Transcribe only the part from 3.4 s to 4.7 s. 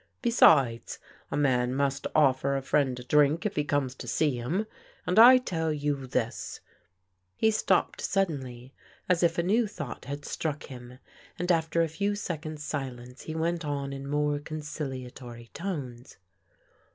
if he comes to see him^